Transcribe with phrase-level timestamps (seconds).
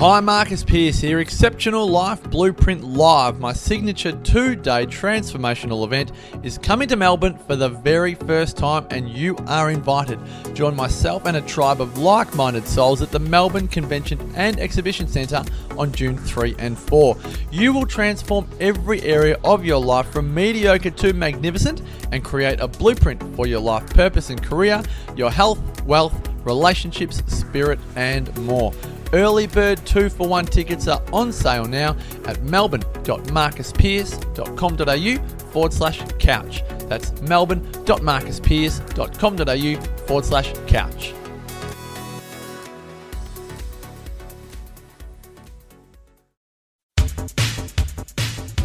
[0.00, 1.18] Hi, Marcus Pearce here.
[1.18, 6.12] Exceptional Life Blueprint Live, my signature two day transformational event,
[6.44, 10.20] is coming to Melbourne for the very first time, and you are invited.
[10.54, 15.08] Join myself and a tribe of like minded souls at the Melbourne Convention and Exhibition
[15.08, 15.42] Centre
[15.76, 17.16] on June 3 and 4.
[17.50, 22.68] You will transform every area of your life from mediocre to magnificent and create a
[22.68, 24.80] blueprint for your life purpose and career,
[25.16, 28.72] your health, wealth, relationships, spirit, and more.
[29.12, 36.62] Early bird two for one tickets are on sale now at melbourne.marcuspearce.com.au forward slash couch.
[36.88, 41.14] That's melbourne.marcuspearce.com.au forward slash couch.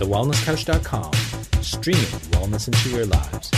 [0.03, 1.13] TheWellnessCouch.com,
[1.63, 3.51] streaming wellness into your lives.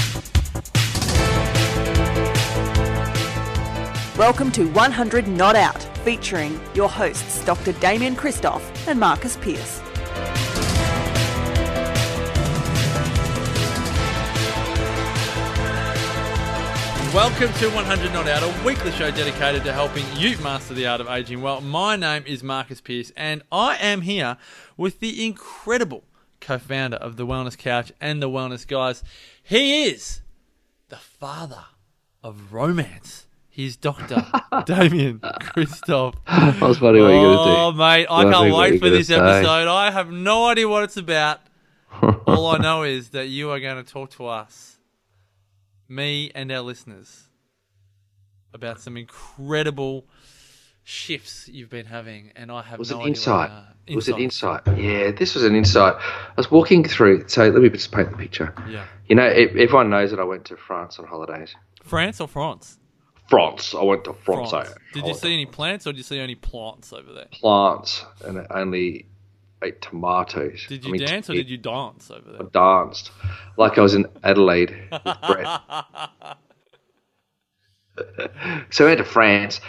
[4.17, 7.73] Welcome to 100 Not Out, featuring your hosts Dr.
[7.73, 9.81] Damian Kristof and Marcus Pearce.
[17.11, 21.01] Welcome to 100 Not Out, a weekly show dedicated to helping you master the art
[21.01, 21.59] of aging well.
[21.59, 24.37] My name is Marcus Pearce, and I am here
[24.77, 26.03] with the incredible
[26.39, 29.03] co founder of The Wellness Couch and The Wellness Guys.
[29.41, 30.21] He is
[30.89, 31.65] the father
[32.21, 33.25] of romance.
[33.55, 34.25] He's Dr.
[34.65, 35.21] Damian
[35.55, 36.15] Kristof.
[36.25, 37.77] That was funny what you're Oh, going to do.
[37.77, 39.15] mate, I can't wait for this say.
[39.15, 39.67] episode.
[39.67, 41.39] I have no idea what it's about.
[42.27, 44.77] All I know is that you are going to talk to us,
[45.87, 47.29] me and our listeners,
[48.53, 50.05] about some incredible
[50.83, 53.49] shifts you've been having, and I have was no it idea insight?
[53.49, 53.95] What.
[53.95, 54.61] Was it insight?
[54.77, 55.93] Yeah, this was an insight.
[55.99, 57.27] I was walking through.
[57.27, 58.53] So let me just paint the picture.
[58.67, 58.85] Yeah.
[59.07, 61.55] You know, e- everyone knows that I went to France on holidays.
[61.83, 62.79] France or France?
[63.29, 63.73] France.
[63.73, 64.51] I went to France.
[64.51, 64.69] France.
[64.69, 67.27] I- Did I you see any plants or did you see any plants over there?
[67.31, 69.05] plants and I only
[69.63, 70.65] ate tomatoes?
[70.67, 72.41] Did I you mean, dance or did you dance over there?
[72.41, 73.11] I danced
[73.57, 75.61] like I was in Adelaide with Brett.
[78.69, 79.61] so I went to France,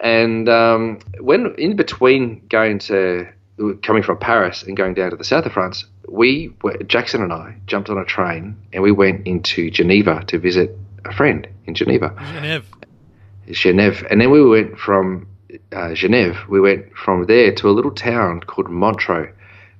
[0.00, 3.26] and um, when in between going to
[3.82, 7.32] coming from Paris and going down to the south of France, we were, Jackson and
[7.32, 11.74] I jumped on a train and we went into Geneva to visit a friend in
[11.74, 12.64] Geneva, Genève.
[13.48, 15.26] Genève, and then we went from
[15.72, 16.48] uh, Genève.
[16.48, 19.32] We went from there to a little town called Montreux,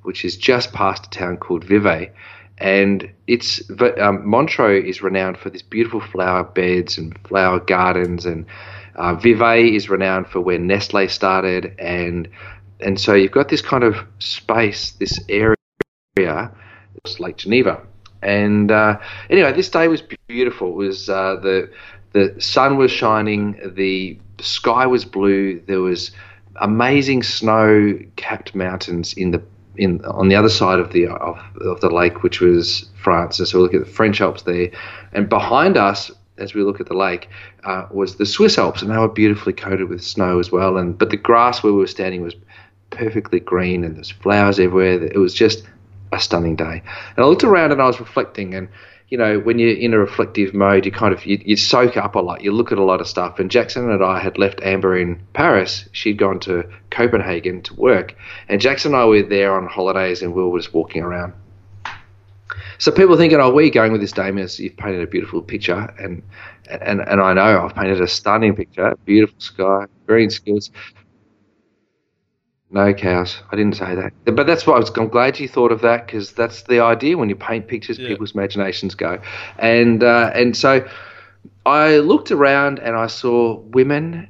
[0.03, 2.11] which is just past a town called Vevey,
[2.59, 3.63] and it's
[3.99, 8.47] um, Montreux is renowned for these beautiful flower beds and flower gardens, and
[8.97, 12.29] uh, Vevey is renowned for where Nestle started, and
[12.81, 16.51] and so you've got this kind of space, this area,
[17.05, 17.81] it's like Geneva,
[18.23, 18.99] and uh,
[19.31, 20.69] anyway, this day was beautiful.
[20.69, 21.71] It was uh, the
[22.13, 26.11] the sun was shining, the sky was blue, there was
[26.57, 29.43] amazing snow-capped mountains in the
[29.77, 33.39] in on the other side of the of, of the lake, which was France.
[33.39, 34.71] And so we look at the French Alps there,
[35.13, 37.29] and behind us, as we look at the lake,
[37.65, 40.77] uh, was the Swiss Alps, and they were beautifully coated with snow as well.
[40.77, 42.37] And but the grass where we were standing was
[42.91, 45.03] perfectly green, and there's flowers everywhere.
[45.03, 45.65] It was just
[46.13, 46.83] a stunning day.
[47.17, 48.69] And I looked around and I was reflecting, and
[49.09, 52.15] you know, when you're in a reflective mode, you kind of you, you soak up
[52.15, 52.43] a lot.
[52.43, 53.39] You look at a lot of stuff.
[53.39, 55.87] And Jackson and I had left Amber in Paris.
[55.93, 58.15] She'd gone to Copenhagen to work,
[58.49, 61.35] and Jackson and I were there on holidays, and we were just walking around.
[62.79, 64.49] So people thinking, oh, where are you going with this, Damian?
[64.57, 66.23] You've painted a beautiful picture, and
[66.69, 70.71] and and I know I've painted a stunning picture, beautiful sky, green skills.
[72.75, 73.43] No cows.
[73.53, 74.91] I didn't say that, but that's why I was.
[74.97, 78.09] I'm glad you thought of that because that's the idea when you paint pictures, Yeah.
[78.09, 79.21] people's imaginations go,
[79.59, 80.89] and uh, and so
[81.67, 84.29] I looked around and I saw women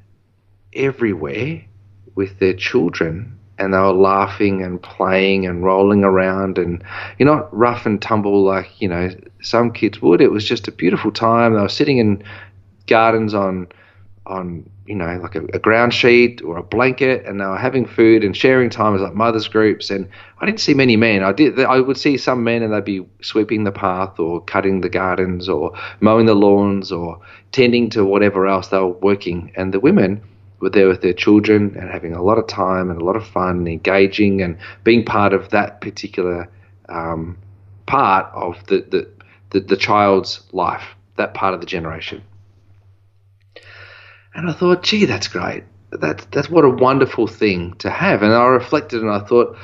[0.75, 1.63] everywhere
[2.17, 6.83] with their children and they were laughing and playing and rolling around and
[7.19, 9.11] you're not rough and tumble like you know
[9.43, 12.23] some kids would it was just a beautiful time they were sitting in
[12.87, 13.69] gardens on
[14.27, 17.87] on you know like a, a ground sheet or a blanket and they were having
[17.87, 20.07] food and sharing time as like mothers groups and
[20.39, 23.07] I didn't see many men I did I would see some men and they'd be
[23.23, 27.19] sweeping the path or cutting the gardens or mowing the lawns or
[27.53, 30.21] tending to whatever else they were working and the women
[30.61, 33.27] were there with their children and having a lot of time and a lot of
[33.27, 36.51] fun and engaging and being part of that particular
[36.91, 37.39] um,
[37.87, 39.09] part of the, the,
[39.51, 40.85] the, the child's life,
[41.17, 42.23] that part of the generation.
[44.35, 45.65] And I thought, gee, that's great.
[45.91, 48.23] That, that's what a wonderful thing to have.
[48.23, 49.57] And I reflected and I thought,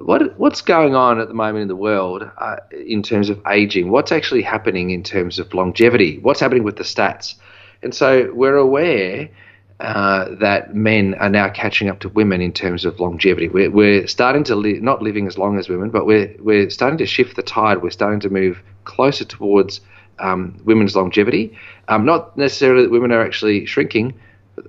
[0.00, 3.90] what what's going on at the moment in the world uh, in terms of aging?
[3.90, 6.18] What's actually happening in terms of longevity?
[6.18, 7.36] What's happening with the stats?
[7.82, 9.30] And so we're aware
[9.78, 13.48] uh, that men are now catching up to women in terms of longevity.
[13.48, 16.98] We're, we're starting to li- not living as long as women, but we're we're starting
[16.98, 17.80] to shift the tide.
[17.80, 19.80] We're starting to move closer towards
[20.20, 21.56] um, women's longevity.
[21.88, 24.14] Um, not necessarily that women are actually shrinking.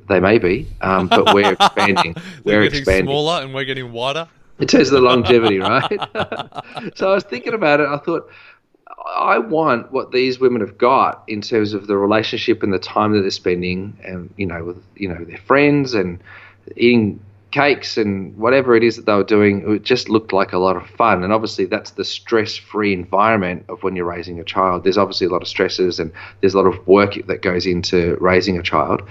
[0.07, 2.15] They may be, um, but we're expanding.
[2.43, 4.27] We're getting expanding smaller and we're getting wider.
[4.59, 5.99] in terms of the longevity, right?
[6.95, 7.87] so I was thinking about it.
[7.87, 8.29] I thought,
[9.17, 13.13] I want what these women have got in terms of the relationship and the time
[13.13, 16.21] that they're spending, and you know, with you know their friends and
[16.75, 17.19] eating
[17.51, 19.75] cakes and whatever it is that they were doing.
[19.75, 23.81] It just looked like a lot of fun, and obviously that's the stress-free environment of
[23.83, 24.83] when you're raising a child.
[24.83, 26.11] There's obviously a lot of stresses and
[26.41, 29.01] there's a lot of work that goes into raising a child.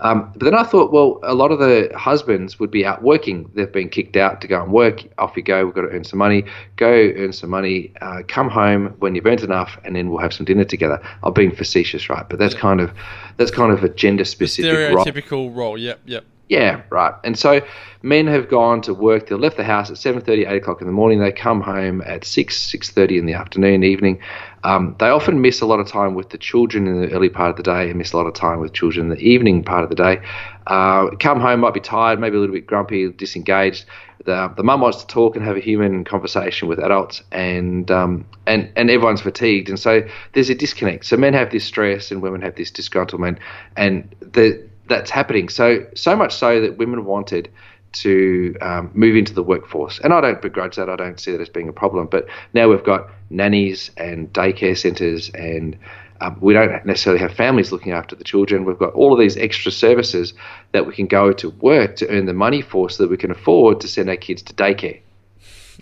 [0.00, 3.50] Um, but then I thought, well, a lot of the husbands would be out working.
[3.54, 5.02] They've been kicked out to go and work.
[5.18, 5.64] Off you go.
[5.64, 6.44] We've got to earn some money.
[6.76, 7.92] Go earn some money.
[8.00, 11.00] Uh, come home when you've earned enough, and then we'll have some dinner together.
[11.22, 12.28] I'm being facetious, right?
[12.28, 12.92] But that's kind of
[13.36, 15.04] that's kind of a gender-specific role.
[15.04, 15.78] Stereotypical role.
[15.78, 16.24] Yep, yep.
[16.48, 17.12] Yeah, right.
[17.24, 17.60] And so
[18.02, 19.28] men have gone to work.
[19.28, 21.20] They left the house at 7.30, 8 o'clock in the morning.
[21.20, 24.20] They come home at 6, 6.30 in the afternoon, evening.
[24.64, 27.50] Um, they often miss a lot of time with the children in the early part
[27.50, 29.84] of the day and miss a lot of time with children in the evening part
[29.84, 30.22] of the day.
[30.66, 33.84] Uh, come home, might be tired, maybe a little bit grumpy, disengaged.
[34.24, 38.26] The, the mum wants to talk and have a human conversation with adults, and um,
[38.46, 40.02] and and everyone's fatigued, and so
[40.34, 41.06] there's a disconnect.
[41.06, 43.38] So men have this stress, and women have this disgruntlement,
[43.76, 45.48] and the that's happening.
[45.48, 47.50] So so much so that women wanted
[47.90, 50.88] to um, move into the workforce, and I don't begrudge that.
[50.88, 52.06] I don't see that as being a problem.
[52.06, 55.76] But now we've got nannies and daycare centres, and
[56.20, 58.64] um, we don't necessarily have families looking after the children.
[58.64, 60.34] We've got all of these extra services
[60.72, 63.30] that we can go to work to earn the money for, so that we can
[63.30, 65.00] afford to send our kids to daycare.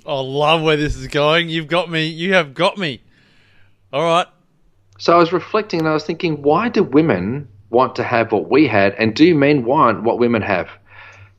[0.04, 1.48] I love where this is going.
[1.48, 2.06] You've got me.
[2.06, 3.02] You have got me.
[3.92, 4.26] All right.
[4.98, 8.50] So I was reflecting and I was thinking, why do women want to have what
[8.50, 10.68] we had, and do men want what women have?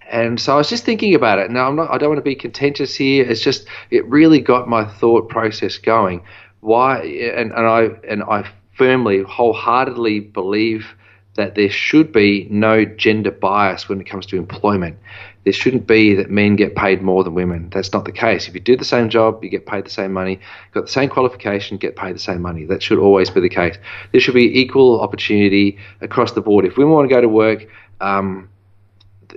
[0.10, 1.52] And so I was just thinking about it.
[1.52, 1.92] Now I'm not.
[1.92, 3.26] I don't want to be contentious here.
[3.30, 6.24] It's just it really got my thought process going.
[6.62, 7.00] Why?
[7.00, 10.96] And, and I and I firmly, wholeheartedly believe
[11.38, 14.98] that there should be no gender bias when it comes to employment.
[15.44, 17.70] There shouldn't be that men get paid more than women.
[17.74, 18.48] That's not the case.
[18.48, 20.40] If you do the same job, you get paid the same money.
[20.74, 22.66] Got the same qualification, get paid the same money.
[22.66, 23.78] That should always be the case.
[24.12, 26.66] There should be equal opportunity across the board.
[26.66, 27.68] If women want to go to work,
[28.02, 28.50] um,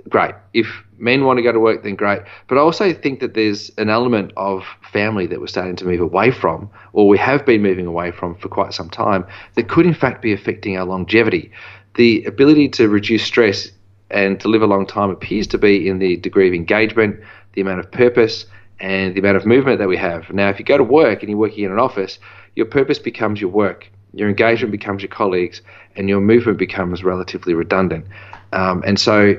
[0.09, 0.33] great.
[0.53, 2.21] If men want to go to work, then great.
[2.47, 6.01] But I also think that there's an element of family that we're starting to move
[6.01, 9.25] away from, or we have been moving away from for quite some time,
[9.55, 11.51] that could in fact be affecting our longevity.
[11.95, 13.69] The ability to reduce stress
[14.09, 17.19] and to live a long time appears to be in the degree of engagement,
[17.53, 18.45] the amount of purpose,
[18.79, 20.29] and the amount of movement that we have.
[20.31, 22.19] Now, if you go to work and you're working in an office,
[22.55, 25.61] your purpose becomes your work, your engagement becomes your colleagues,
[25.95, 28.05] and your movement becomes relatively redundant.
[28.51, 29.35] Um, and so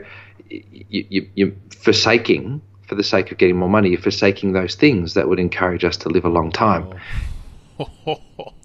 [0.49, 5.15] you, you, you're forsaking, for the sake of getting more money, you're forsaking those things
[5.15, 6.95] that would encourage us to live a long time.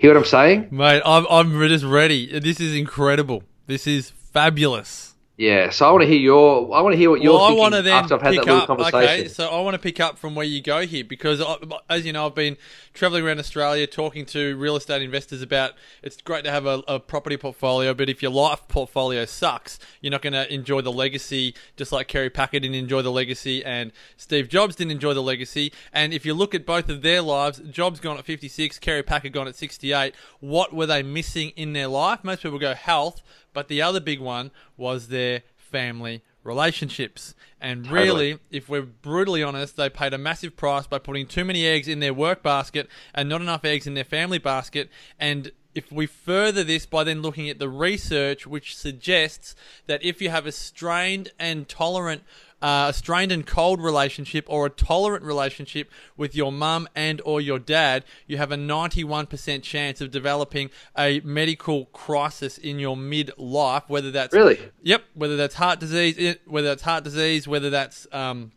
[0.00, 0.68] Hear what I'm saying?
[0.70, 2.40] Mate, I'm, I'm just ready.
[2.40, 3.42] This is incredible.
[3.66, 5.14] This is fabulous.
[5.40, 6.74] Yeah, so I want to hear your.
[6.76, 8.32] I want to hear what you're well, I thinking want to then after I've had
[8.32, 8.66] pick that little up.
[8.66, 9.20] conversation.
[9.20, 11.56] Okay, so I want to pick up from where you go here because, I,
[11.88, 12.58] as you know, I've been
[12.92, 15.72] traveling around Australia talking to real estate investors about.
[16.02, 20.10] It's great to have a, a property portfolio, but if your life portfolio sucks, you're
[20.10, 21.54] not going to enjoy the legacy.
[21.74, 25.72] Just like Kerry Packer didn't enjoy the legacy, and Steve Jobs didn't enjoy the legacy.
[25.90, 29.30] And if you look at both of their lives, Jobs gone at 56, Kerry Packer
[29.30, 30.14] gone at 68.
[30.40, 32.24] What were they missing in their life?
[32.24, 37.34] Most people go health, but the other big one was their family relationships.
[37.60, 41.66] And really, if we're brutally honest, they paid a massive price by putting too many
[41.66, 44.88] eggs in their work basket and not enough eggs in their family basket.
[45.18, 49.54] And if we further this by then looking at the research, which suggests
[49.86, 52.22] that if you have a strained and tolerant
[52.62, 57.40] uh, a strained and cold relationship or a tolerant relationship with your mum and or
[57.40, 63.88] your dad, you have a 91% chance of developing a medical crisis in your midlife,
[63.88, 64.58] whether that's Really?
[64.82, 68.52] Yep, whether that's heart disease, whether that's heart disease, whether that's um,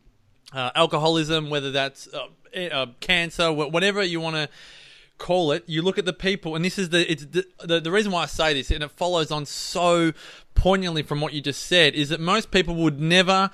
[0.54, 4.50] uh, alcoholism, whether that's uh, uh, cancer, whatever you want to
[5.18, 5.64] call it.
[5.68, 8.24] You look at the people, and this is the it's the, the the reason why
[8.24, 10.12] I say this, and it follows on so
[10.54, 13.50] poignantly from what you just said, is that most people would never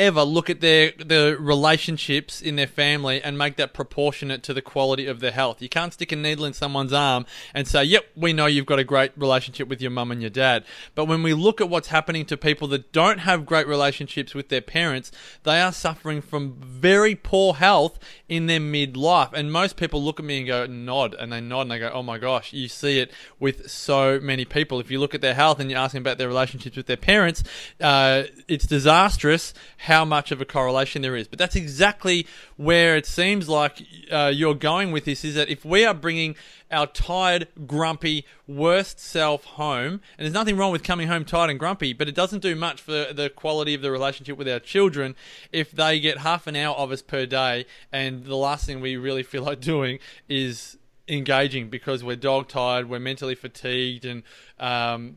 [0.00, 4.62] ever look at their the relationships in their family and make that proportionate to the
[4.62, 5.60] quality of their health.
[5.60, 8.78] You can't stick a needle in someone's arm and say, "Yep, we know you've got
[8.78, 10.64] a great relationship with your mum and your dad."
[10.94, 14.48] But when we look at what's happening to people that don't have great relationships with
[14.48, 19.34] their parents, they are suffering from very poor health in their midlife.
[19.34, 21.90] And most people look at me and go, "Nod," and they nod and they go,
[21.92, 24.80] "Oh my gosh, you see it with so many people.
[24.80, 27.44] If you look at their health and you're asking about their relationships with their parents,
[27.82, 29.52] uh, it's disastrous
[29.90, 31.26] how much of a correlation there is.
[31.26, 32.24] But that's exactly
[32.56, 36.36] where it seems like uh, you're going with this is that if we are bringing
[36.70, 41.58] our tired, grumpy, worst self home, and there's nothing wrong with coming home tired and
[41.58, 45.16] grumpy, but it doesn't do much for the quality of the relationship with our children
[45.52, 48.96] if they get half an hour of us per day, and the last thing we
[48.96, 50.78] really feel like doing is
[51.08, 54.22] engaging because we're dog tired, we're mentally fatigued, and
[54.60, 55.16] um,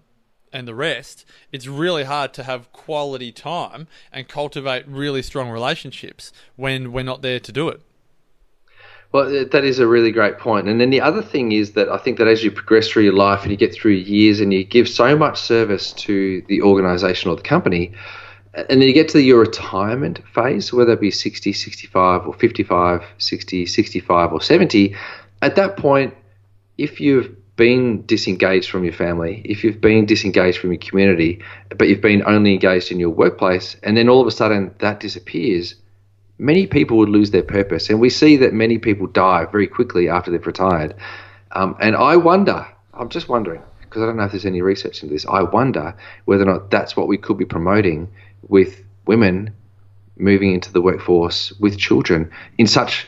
[0.53, 6.31] and the rest, it's really hard to have quality time and cultivate really strong relationships
[6.55, 7.81] when we're not there to do it.
[9.11, 10.67] Well, that is a really great point.
[10.67, 13.13] And then the other thing is that I think that as you progress through your
[13.13, 17.29] life and you get through years and you give so much service to the organization
[17.29, 17.93] or the company,
[18.55, 23.03] and then you get to your retirement phase, whether it be 60, 65, or 55,
[23.19, 24.95] 60, 65, or 70,
[25.43, 26.15] at that point,
[26.77, 31.43] if you've been disengaged from your family, if you've been disengaged from your community,
[31.77, 34.99] but you've been only engaged in your workplace, and then all of a sudden that
[34.99, 35.75] disappears,
[36.39, 37.89] many people would lose their purpose.
[37.89, 40.95] And we see that many people die very quickly after they've retired.
[41.51, 45.03] Um, and I wonder, I'm just wondering, because I don't know if there's any research
[45.03, 45.95] into this, I wonder
[46.25, 48.11] whether or not that's what we could be promoting
[48.47, 49.53] with women
[50.17, 53.07] moving into the workforce with children in such,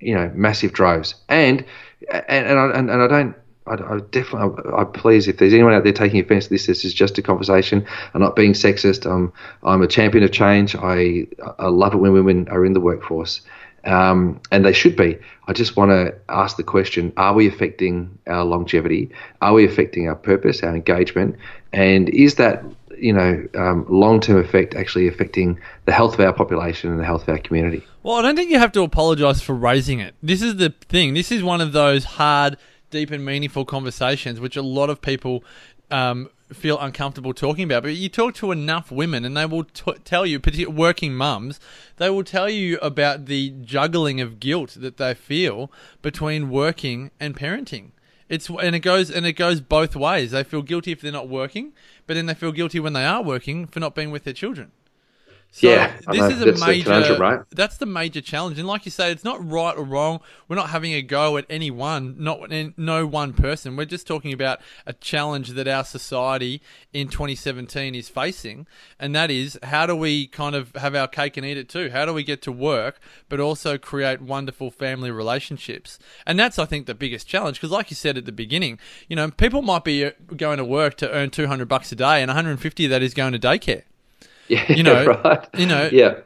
[0.00, 1.14] you know, massive droves.
[1.28, 1.64] And
[2.10, 3.36] and and I, and, and I don't
[3.68, 6.66] I, I definitely, I, I, please, if there's anyone out there taking offence to this,
[6.66, 7.86] this is just a conversation.
[8.14, 9.10] I'm not being sexist.
[9.10, 10.74] I'm, I'm a champion of change.
[10.74, 11.26] I,
[11.58, 13.40] I love it when women are in the workforce,
[13.84, 15.18] um, and they should be.
[15.46, 19.10] I just want to ask the question: Are we affecting our longevity?
[19.42, 21.36] Are we affecting our purpose, our engagement,
[21.72, 22.64] and is that
[22.98, 27.22] you know um, long-term effect actually affecting the health of our population and the health
[27.22, 27.82] of our community?
[28.02, 30.14] Well, I don't think you have to apologise for raising it.
[30.22, 31.14] This is the thing.
[31.14, 32.56] This is one of those hard
[32.90, 35.44] deep and meaningful conversations, which a lot of people
[35.90, 37.82] um, feel uncomfortable talking about.
[37.82, 41.60] But you talk to enough women, and they will t- tell you, particularly working mums,
[41.96, 45.70] they will tell you about the juggling of guilt that they feel
[46.02, 47.90] between working and parenting.
[48.28, 50.32] It's and it goes and it goes both ways.
[50.32, 51.72] They feel guilty if they're not working,
[52.06, 54.72] but then they feel guilty when they are working for not being with their children.
[55.50, 57.18] So yeah, this is a major.
[57.18, 57.40] Right?
[57.50, 60.20] That's the major challenge, and like you say, it's not right or wrong.
[60.46, 63.74] We're not having a go at any one, not no one person.
[63.74, 66.60] We're just talking about a challenge that our society
[66.92, 68.66] in 2017 is facing,
[69.00, 71.90] and that is how do we kind of have our cake and eat it too?
[71.90, 75.98] How do we get to work, but also create wonderful family relationships?
[76.26, 78.78] And that's, I think, the biggest challenge because, like you said at the beginning,
[79.08, 82.22] you know, people might be uh, going to work to earn 200 bucks a day,
[82.22, 83.82] and 150 of that is going to daycare.
[84.50, 85.46] Yeah, you know, right.
[85.56, 86.20] You know, yeah.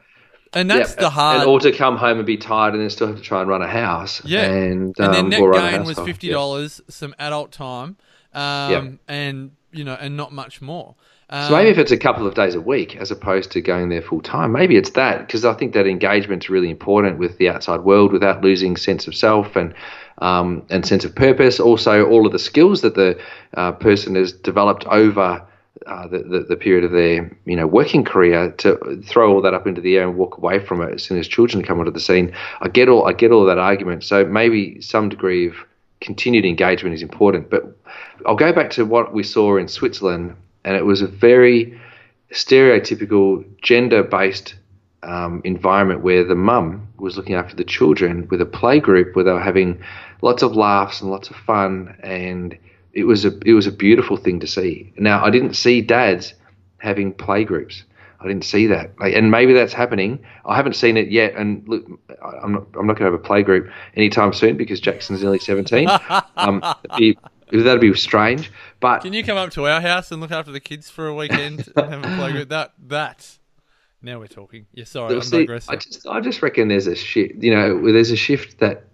[0.53, 1.01] And that's yeah.
[1.01, 1.41] the hard.
[1.41, 3.49] And, or to come home and be tired and then still have to try and
[3.49, 4.23] run a house.
[4.23, 4.43] Yeah.
[4.43, 6.93] And, um, and then net gain was fifty dollars, yeah.
[6.93, 7.97] some adult time,
[8.33, 8.91] um, yeah.
[9.07, 10.95] and you know, and not much more.
[11.29, 13.89] Um, so maybe if it's a couple of days a week as opposed to going
[13.89, 17.37] there full time, maybe it's that because I think that engagement is really important with
[17.39, 19.73] the outside world without losing sense of self and
[20.19, 21.59] um, and sense of purpose.
[21.59, 23.19] Also, all of the skills that the
[23.55, 25.45] uh, person has developed over
[25.87, 29.53] uh, the, the, the period of their you know working career to throw all that
[29.53, 31.91] up into the air and walk away from it as soon as children come onto
[31.91, 32.33] the scene.
[32.61, 34.03] I get all I get all that argument.
[34.03, 35.55] So maybe some degree of
[35.99, 37.49] continued engagement is important.
[37.49, 37.75] But
[38.25, 41.79] I'll go back to what we saw in Switzerland, and it was a very
[42.31, 44.55] stereotypical gender-based
[45.03, 49.25] um, environment where the mum was looking after the children with a play group where
[49.25, 49.81] they were having
[50.21, 52.57] lots of laughs and lots of fun and
[52.93, 54.93] it was a it was a beautiful thing to see.
[54.97, 56.33] Now I didn't see dads
[56.77, 57.83] having play groups.
[58.19, 60.23] I didn't see that, like, and maybe that's happening.
[60.45, 61.85] I haven't seen it yet, and look,
[62.41, 65.39] I'm not I'm not going to have a play group anytime soon because Jackson's nearly
[65.39, 65.89] 17.
[66.37, 67.17] um, that'd be,
[67.51, 68.49] that'd be strange.
[68.79, 71.13] But can you come up to our house and look after the kids for a
[71.13, 72.49] weekend and have a play group?
[72.53, 73.39] That that.
[74.01, 74.67] Now we're talking.
[74.73, 77.35] Yeah, sorry, I'm see, I just I just reckon there's a shift.
[77.43, 78.85] You know, there's a shift that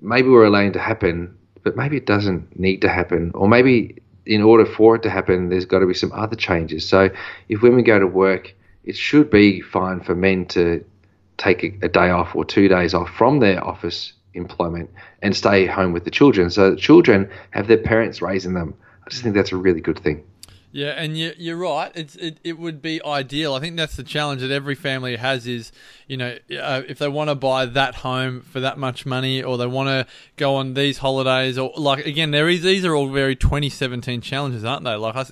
[0.00, 4.42] maybe we're allowing to happen but maybe it doesn't need to happen, or maybe in
[4.42, 6.86] order for it to happen, there's got to be some other changes.
[6.86, 7.10] So
[7.48, 10.84] if women go to work, it should be fine for men to
[11.36, 14.90] take a, a day off or two days off from their office employment
[15.22, 16.50] and stay home with the children.
[16.50, 18.74] So the children have their parents raising them.
[19.04, 20.22] I just think that's a really good thing.
[20.72, 21.90] Yeah, and you, you're right.
[21.96, 23.54] It's it, it would be ideal.
[23.54, 25.72] I think that's the challenge that every family has is,
[26.06, 29.58] you know, uh, if they want to buy that home for that much money, or
[29.58, 33.08] they want to go on these holidays, or like again, there is these are all
[33.08, 34.94] very 2017 challenges, aren't they?
[34.94, 35.26] Like I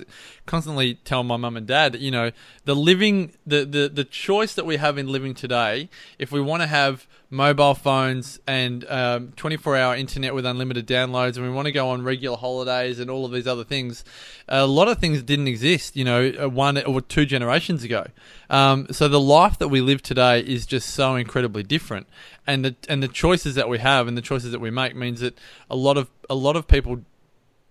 [0.45, 2.31] constantly tell my mum and dad, you know,
[2.65, 6.63] the living, the the the choice that we have in living today, if we want
[6.63, 11.67] to have mobile phones and um, 24 hour internet with unlimited downloads, and we want
[11.67, 14.03] to go on regular holidays and all of these other things,
[14.47, 18.07] a lot of things didn't exist, you know, uh, one or two generations ago.
[18.49, 22.07] Um, so the life that we live today is just so incredibly different,
[22.47, 25.19] and the and the choices that we have and the choices that we make means
[25.19, 25.37] that
[25.69, 27.01] a lot of a lot of people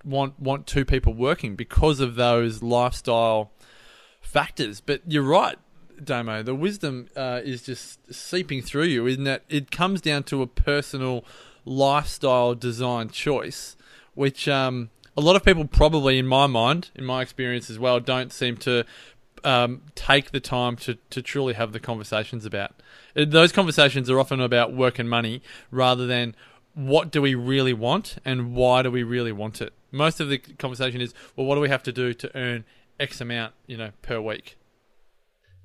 [0.05, 3.51] want want two people working because of those lifestyle
[4.21, 4.81] factors.
[4.81, 5.59] But you're right,
[6.05, 6.43] Damo.
[6.43, 9.43] The wisdom uh, is just seeping through you, isn't that?
[9.49, 11.25] It comes down to a personal
[11.65, 13.77] lifestyle design choice,
[14.15, 18.01] which um, a lot of people probably, in my mind, in my experience as well,
[18.01, 18.85] don't seem to
[19.45, 22.75] um, take the time to, to truly have the conversations about.
[23.17, 26.35] Uh, those conversations are often about work and money rather than
[26.75, 29.73] what do we really want and why do we really want it.
[29.91, 32.65] Most of the conversation is, well, what do we have to do to earn
[33.01, 34.57] X amount, you know, per week?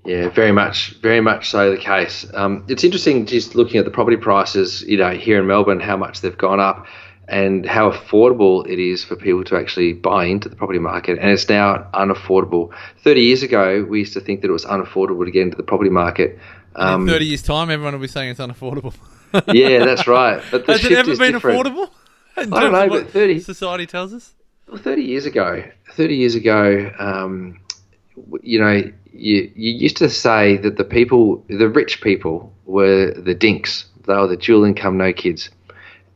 [0.05, 2.25] Yeah, very much, very much so the case.
[2.33, 5.95] Um, it's interesting just looking at the property prices, you know, here in Melbourne, how
[5.95, 6.85] much they've gone up
[7.29, 11.19] and how affordable it is for people to actually buy into the property market.
[11.19, 12.73] And it's now unaffordable.
[13.03, 15.63] 30 years ago, we used to think that it was unaffordable to get into the
[15.63, 16.37] property market.
[16.75, 18.93] Um, In 30 years' time, everyone will be saying it's unaffordable.
[19.53, 20.43] yeah, that's right.
[20.51, 21.57] But the Has it ever been different.
[21.65, 21.89] affordable?
[22.35, 24.33] I don't know, but 30 society tells us.
[24.67, 27.61] Well, 30 years ago, 30 years ago, um,
[28.41, 33.35] you know, you, you used to say that the people, the rich people, were the
[33.35, 33.85] dinks.
[34.07, 35.49] They were the dual income, no kids.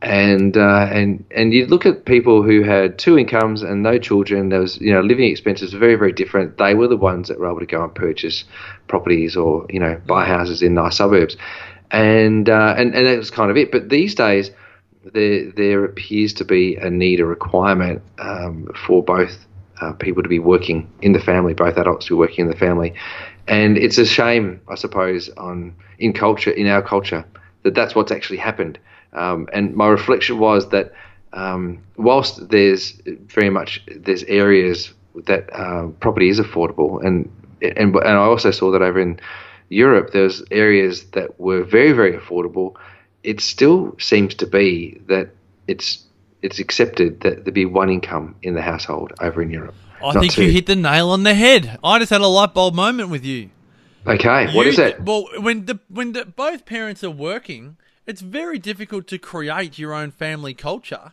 [0.00, 4.48] And uh, and and you look at people who had two incomes and no children.
[4.50, 6.56] There was you know living expenses were very very different.
[6.56, 8.44] They were the ones that were able to go and purchase
[8.86, 11.36] properties or you know buy houses in nice suburbs,
[11.90, 13.72] and uh, and and that was kind of it.
[13.72, 14.52] But these days,
[15.14, 19.47] there there appears to be a need, a requirement um, for both
[19.80, 22.56] uh, people to be working in the family, both adults to be working in the
[22.56, 22.94] family,
[23.46, 27.24] and it's a shame, I suppose, on in culture, in our culture,
[27.62, 28.78] that that's what's actually happened.
[29.12, 30.92] Um, and my reflection was that
[31.32, 34.92] um, whilst there's very much there's areas
[35.26, 37.30] that uh, property is affordable, and
[37.62, 39.18] and and I also saw that over in
[39.68, 42.74] Europe, there's areas that were very very affordable.
[43.22, 45.30] It still seems to be that
[45.66, 46.04] it's
[46.42, 49.74] it's accepted that there be one income in the household over in Europe.
[50.04, 50.44] I think two.
[50.44, 51.78] you hit the nail on the head.
[51.82, 53.50] I just had a light bulb moment with you.
[54.06, 55.02] Okay, you, what is it?
[55.02, 59.92] Well, when the when the, both parents are working, it's very difficult to create your
[59.92, 61.12] own family culture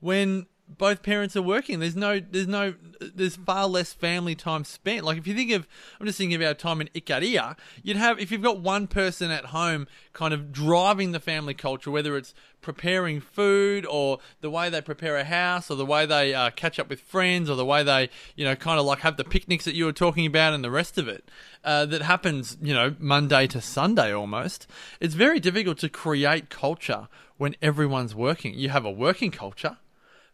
[0.00, 1.78] when both parents are working.
[1.78, 5.04] There's no, there's no, there's far less family time spent.
[5.04, 5.66] Like if you think of,
[6.00, 9.46] I'm just thinking about time in Ikaria, you'd have, if you've got one person at
[9.46, 14.80] home kind of driving the family culture, whether it's preparing food or the way they
[14.80, 17.84] prepare a house or the way they uh, catch up with friends or the way
[17.84, 20.64] they, you know, kind of like have the picnics that you were talking about and
[20.64, 21.30] the rest of it,
[21.64, 24.66] uh, that happens, you know, Monday to Sunday almost.
[25.00, 28.54] It's very difficult to create culture when everyone's working.
[28.54, 29.76] You have a working culture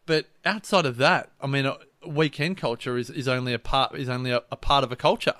[0.06, 4.08] but outside of that, I mean, uh, weekend culture is, is only a part is
[4.08, 5.34] only a, a part of a culture.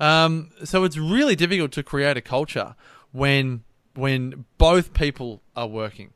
[0.00, 2.74] Um, so it's really difficult to create a culture
[3.12, 6.12] when when both people are working.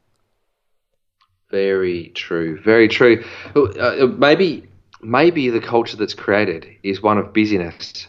[1.50, 2.60] Very true.
[2.60, 3.24] Very true.
[3.54, 4.68] Uh, uh, maybe
[5.02, 8.08] maybe the culture that's created is one of busyness.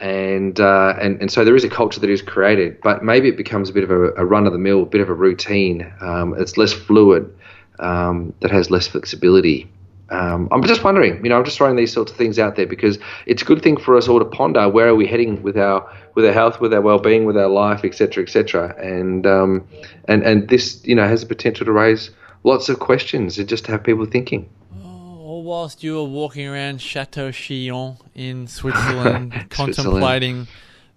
[0.00, 3.36] And, uh, and and so there is a culture that is created, but maybe it
[3.36, 5.92] becomes a bit of a, a run of the mill, a bit of a routine.
[6.00, 7.36] Um, it's less fluid
[7.80, 9.68] um, that has less flexibility.
[10.10, 12.66] Um, I'm just wondering, you know, I'm just throwing these sorts of things out there
[12.66, 15.58] because it's a good thing for us all to ponder where are we heading with
[15.58, 18.74] our with our health, with our well-being, with our life, etc., etc.
[18.78, 19.68] And um,
[20.06, 22.10] and and this, you know, has the potential to raise
[22.42, 24.48] lots of questions and just to have people thinking.
[24.82, 29.50] Oh, whilst you were walking around Chateau Chillon in Switzerland, Switzerland.
[29.50, 30.46] contemplating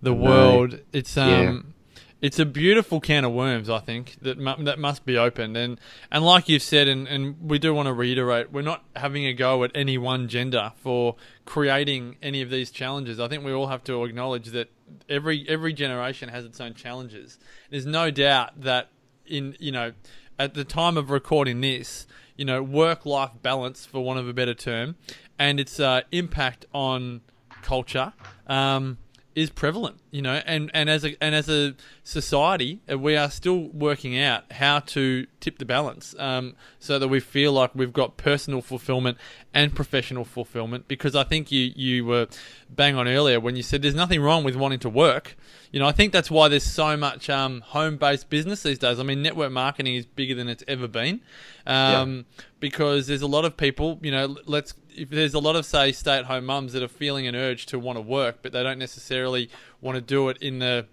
[0.01, 0.79] the world, no.
[0.93, 1.73] it's um.
[2.21, 5.79] It's a beautiful can of worms, I think that mu- that must be opened, and
[6.11, 9.33] and like you've said, and, and we do want to reiterate, we're not having a
[9.33, 13.19] go at any one gender for creating any of these challenges.
[13.19, 14.69] I think we all have to acknowledge that
[15.09, 17.39] every every generation has its own challenges.
[17.71, 18.89] There's no doubt that
[19.25, 19.93] in you know
[20.37, 24.33] at the time of recording this, you know, work life balance, for want of a
[24.33, 24.95] better term,
[25.37, 27.21] and its uh, impact on
[27.61, 28.13] culture.
[28.47, 28.97] Um,
[29.33, 33.31] is prevalent, you know, and, and as a and as a society, uh, we are
[33.31, 37.93] still working out how to tip the balance, um, so that we feel like we've
[37.93, 39.17] got personal fulfillment
[39.53, 40.87] and professional fulfillment.
[40.87, 42.27] Because I think you you were
[42.69, 45.37] bang on earlier when you said there's nothing wrong with wanting to work.
[45.71, 48.99] You know, I think that's why there's so much um, home-based business these days.
[48.99, 51.21] I mean, network marketing is bigger than it's ever been,
[51.65, 52.25] um,
[52.59, 53.97] because there's a lot of people.
[54.01, 57.35] You know, let's if there's a lot of say stay-at-home mums that are feeling an
[57.35, 59.49] urge to want to work, but they don't necessarily
[59.79, 60.85] want to do it in the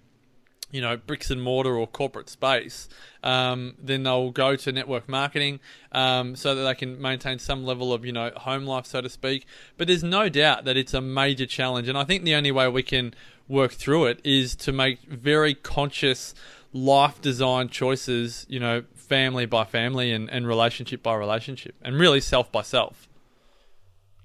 [0.70, 2.88] you know bricks and mortar or corporate space,
[3.22, 5.60] um, then they'll go to network marketing
[5.92, 9.08] um, so that they can maintain some level of you know home life, so to
[9.08, 9.46] speak.
[9.76, 12.68] But there's no doubt that it's a major challenge, and I think the only way
[12.68, 13.14] we can
[13.48, 16.34] work through it is to make very conscious
[16.72, 18.44] life design choices.
[18.48, 23.08] You know, family by family and, and relationship by relationship, and really self by self.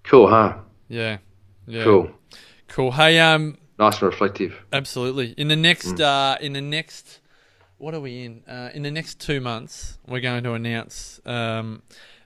[0.04, 0.58] Cool, huh?
[0.90, 1.18] Yeah.
[1.68, 1.84] Yeah.
[1.84, 2.12] Cool.
[2.68, 2.92] Cool.
[2.92, 4.56] Hey, um, Nice and reflective.
[4.72, 5.34] absolutely.
[5.38, 7.20] In the next, uh, in the next,
[7.78, 8.44] what are we in?
[8.48, 11.82] Uh, in the next two months, we're going to announce um,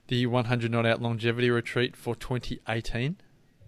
[0.08, 3.16] the 100 Not Out Longevity Retreat for 2018.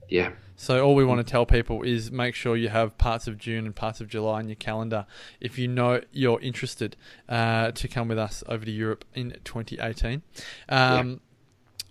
[0.09, 0.33] Yeah.
[0.57, 3.65] So all we want to tell people is make sure you have parts of June
[3.65, 5.07] and parts of July in your calendar
[5.41, 6.97] if you know you're interested
[7.29, 10.23] uh, to come with us over to Europe in 2018.
[10.69, 11.21] Um,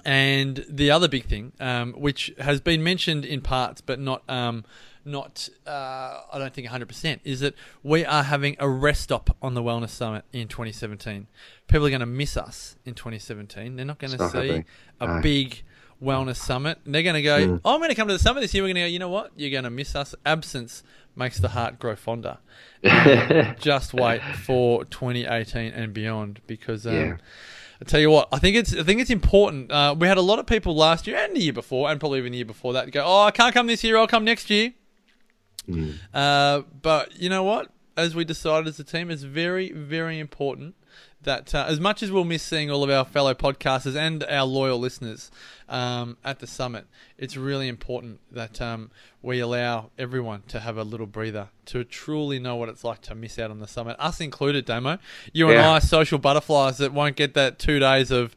[0.10, 4.66] And the other big thing, um, which has been mentioned in parts but not um,
[5.06, 9.54] not uh, I don't think 100%, is that we are having a rest stop on
[9.54, 11.28] the Wellness Summit in 2017.
[11.68, 13.76] People are going to miss us in 2017.
[13.76, 14.66] They're not going to see happening.
[15.00, 15.22] a No.
[15.22, 15.62] big
[16.04, 16.80] wellness summit.
[16.86, 17.62] And they're going to go, Mm.
[17.64, 18.64] oh, I'm going to come to the summit this year.
[18.64, 19.32] We're going to go, you know what?
[19.36, 20.16] You're going to miss us.
[20.26, 20.82] Absence
[21.16, 22.38] makes the heart grow fonder.
[23.60, 27.18] Just wait for 2018 and beyond because um, Yeah.
[27.82, 29.72] I tell you what, I think it's I think it's important.
[29.72, 32.20] Uh, we had a lot of people last year and the year before, and probably
[32.20, 33.98] even the year before that, go, "Oh, I can't come this year.
[33.98, 34.74] I'll come next year."
[36.14, 37.72] Uh, but you know what?
[37.96, 40.76] As we decided as a team, it's very, very important
[41.24, 44.46] that uh, as much as we'll miss seeing all of our fellow podcasters and our
[44.46, 45.30] loyal listeners
[45.68, 46.86] um, at the summit,
[47.18, 48.90] it's really important that um,
[49.22, 53.16] we allow everyone to have a little breather to truly know what it's like to
[53.16, 54.98] miss out on the summit, us included, Damo.
[55.34, 55.72] You and Yeah.
[55.74, 58.36] I, social butterflies that won't get that two days of.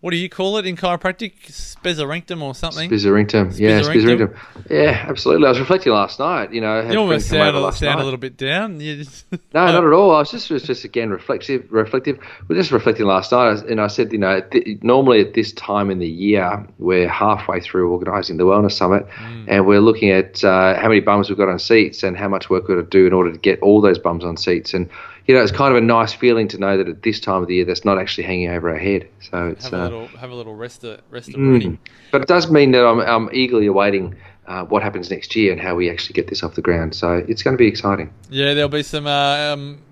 [0.00, 1.32] What do you call it in chiropractic?
[1.50, 2.88] Spezorinctum or something?
[2.90, 3.58] Spizzerinctum.
[3.58, 3.80] Yeah.
[3.82, 4.34] Spizzerinctum.
[4.70, 5.46] Yeah, absolutely.
[5.46, 6.52] I was reflecting last night.
[6.54, 8.80] You know, you almost friends come over sound, a- sound a little bit down.
[8.80, 10.14] Just, No, not at all.
[10.14, 11.70] I was just was just again reflective.
[11.70, 12.18] Reflective.
[12.48, 15.90] We're just reflecting last night, and I said, you know, th- normally at this time
[15.90, 19.44] in the year, we're halfway through organising the wellness summit, Mm.
[19.48, 22.48] and we're looking at uh, how many bums we've got on seats and how much
[22.48, 24.72] work we've got to do in order to get all those bums on seats.
[24.72, 24.88] And
[25.26, 27.48] you know, it's kind of a nice feeling to know that at this time of
[27.48, 29.08] the year, that's not actually hanging over our head.
[29.30, 29.64] So it's.
[29.64, 31.78] have a uh, little have a little rest of, rest of Mm.
[32.10, 35.60] But it does mean that I'm, I'm eagerly awaiting uh, what happens next year and
[35.60, 36.94] how we actually get this off the ground.
[36.94, 38.12] So it's going to be exciting.
[38.28, 39.06] Yeah, there'll be some.
[39.06, 39.82] Uh, um,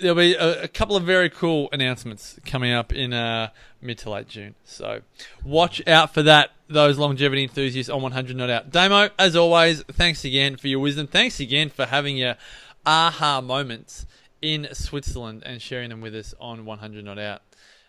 [0.00, 3.48] there'll be a, a couple of very cool announcements coming up in uh,
[3.80, 4.54] mid to late June.
[4.64, 5.00] So
[5.44, 6.50] watch out for that.
[6.68, 8.70] Those longevity enthusiasts on 100 Not Out.
[8.70, 11.06] Damo, as always, thanks again for your wisdom.
[11.06, 12.36] Thanks again for having your
[12.84, 14.06] aha moments
[14.42, 17.42] in Switzerland and sharing them with us on 100 Not Out.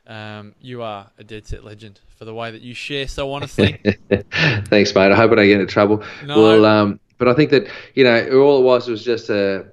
[0.05, 3.79] Um, you are a dead set legend for the way that you share so honestly.
[4.65, 5.11] Thanks, mate.
[5.11, 6.03] I hope I don't get into trouble.
[6.25, 6.41] No.
[6.41, 9.65] Well, um, but I think that you know, all it was was just a,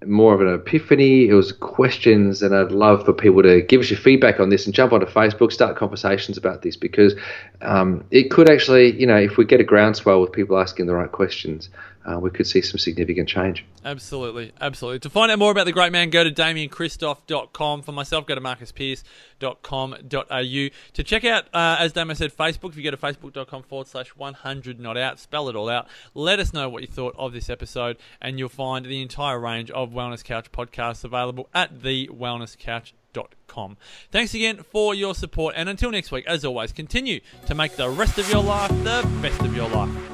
[0.00, 1.28] a more of an epiphany.
[1.28, 4.64] It was questions, and I'd love for people to give us your feedback on this
[4.64, 7.16] and jump onto Facebook, start conversations about this because
[7.62, 10.94] um, it could actually, you know, if we get a groundswell with people asking the
[10.94, 11.68] right questions,
[12.04, 13.64] uh, we could see some significant change.
[13.84, 14.98] Absolutely, absolutely.
[15.00, 17.82] To find out more about the great man, go to damiankristof.com.
[17.82, 20.68] For myself, go to MarcusPearce.com.au.
[20.92, 24.08] To check out, uh, as Damon said, Facebook, if you go to Facebook.com forward slash
[24.10, 25.86] 100 not out, spell it all out.
[26.14, 29.70] Let us know what you thought of this episode, and you'll find the entire range
[29.70, 33.76] of Wellness Couch podcasts available at thewellnesscouch.com.
[34.10, 37.88] Thanks again for your support, and until next week, as always, continue to make the
[37.88, 40.13] rest of your life the best of your life.